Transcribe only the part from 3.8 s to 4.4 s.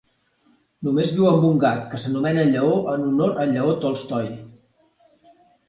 Tolstoi.